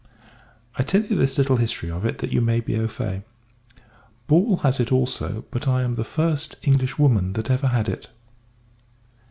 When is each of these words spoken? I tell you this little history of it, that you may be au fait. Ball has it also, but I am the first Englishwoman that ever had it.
I 0.77 0.81
tell 0.81 1.03
you 1.05 1.15
this 1.15 1.37
little 1.37 1.57
history 1.57 1.91
of 1.91 2.05
it, 2.05 2.17
that 2.17 2.31
you 2.33 2.41
may 2.41 2.59
be 2.59 2.75
au 2.75 2.87
fait. 2.87 3.21
Ball 4.25 4.57
has 4.63 4.79
it 4.79 4.91
also, 4.91 5.45
but 5.51 5.67
I 5.67 5.83
am 5.83 5.93
the 5.93 6.03
first 6.03 6.55
Englishwoman 6.63 7.33
that 7.33 7.51
ever 7.51 7.67
had 7.67 7.87
it. 7.87 8.09